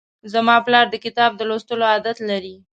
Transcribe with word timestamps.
زما 0.33 0.55
پلار 0.65 0.85
د 0.91 0.95
کتاب 1.05 1.31
د 1.35 1.41
لوستلو 1.49 1.83
عادت 1.91 2.17
لري. 2.29 2.55